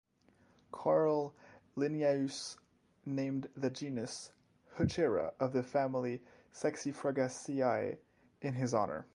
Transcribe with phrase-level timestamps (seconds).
[0.71, 1.35] Carl
[1.75, 2.57] Linnaeus
[3.05, 4.31] named the genus
[4.75, 7.99] "Heuchera" of the family Saxifragaceae
[8.41, 9.05] in his honor.